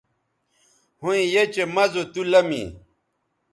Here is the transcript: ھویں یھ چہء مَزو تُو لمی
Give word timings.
ھویں 1.01 1.23
یھ 1.33 1.43
چہء 1.53 1.69
مَزو 1.75 2.03
تُو 2.13 2.21
لمی 2.31 2.63